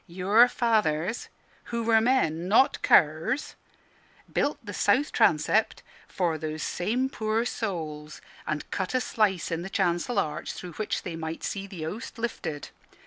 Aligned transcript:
Your 0.07 0.47
fathers 0.47 1.29
(who 1.65 1.83
were 1.83 2.01
men, 2.01 2.47
not 2.47 2.81
curs) 2.81 3.53
built 4.33 4.57
the 4.65 4.73
south 4.73 5.11
transept 5.11 5.83
for 6.07 6.39
those 6.39 6.63
same 6.63 7.07
poor 7.07 7.45
souls, 7.45 8.19
and 8.47 8.67
cut 8.71 8.95
a 8.95 8.99
slice 8.99 9.51
in 9.51 9.61
the 9.61 9.69
chancel 9.69 10.17
arch 10.17 10.53
through 10.53 10.73
which 10.73 11.03
they 11.03 11.15
might 11.15 11.43
see 11.43 11.67
the 11.67 11.83
Host 11.83 12.17
lifted. 12.17 12.69